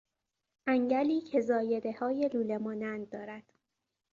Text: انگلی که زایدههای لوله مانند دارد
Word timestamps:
انگلی 0.67 1.21
که 1.21 1.41
زایدههای 1.41 2.29
لوله 2.33 2.57
مانند 2.57 3.09
دارد 3.09 3.43